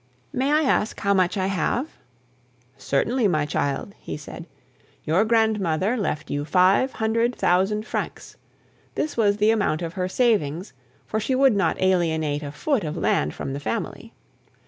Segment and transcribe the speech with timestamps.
[0.33, 1.89] "May I ask how much I have?"
[2.75, 4.47] "Certainly, my child," he said.
[5.03, 8.35] "Your grandmother left you five hundred thousand francs;
[8.95, 10.73] this was the amount of her savings,
[11.05, 14.11] for she would not alienate a foot of land from the family.